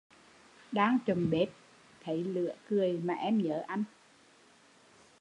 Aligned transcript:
Đang 0.71 0.99
chụm 1.05 1.29
bếp, 1.29 1.47
thấy 2.03 2.23
lửa 2.23 2.51
cười 2.69 2.93
mà 3.03 3.13
em 3.13 3.37
nhớ 3.37 3.63
anh 3.67 3.83